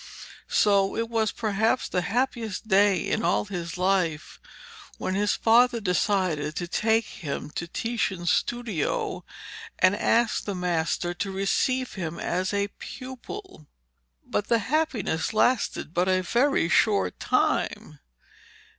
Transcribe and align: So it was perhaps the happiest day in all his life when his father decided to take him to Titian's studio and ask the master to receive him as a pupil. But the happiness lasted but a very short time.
So 0.49 0.95
it 0.97 1.09
was 1.11 1.31
perhaps 1.31 1.87
the 1.87 2.01
happiest 2.01 2.67
day 2.67 3.07
in 3.07 3.21
all 3.23 3.45
his 3.45 3.77
life 3.77 4.41
when 4.97 5.13
his 5.13 5.35
father 5.35 5.79
decided 5.79 6.55
to 6.55 6.67
take 6.67 7.05
him 7.05 7.51
to 7.51 7.67
Titian's 7.67 8.31
studio 8.31 9.23
and 9.77 9.95
ask 9.95 10.43
the 10.43 10.55
master 10.55 11.13
to 11.13 11.31
receive 11.31 11.93
him 11.93 12.19
as 12.19 12.51
a 12.51 12.69
pupil. 12.79 13.67
But 14.25 14.47
the 14.47 14.57
happiness 14.73 15.35
lasted 15.35 15.93
but 15.93 16.07
a 16.09 16.21
very 16.23 16.67
short 16.67 17.19
time. 17.19 17.99